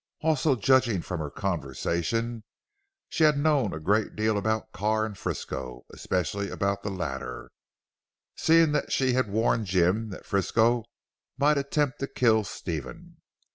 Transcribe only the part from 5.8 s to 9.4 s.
especially about the latter, seeing that she had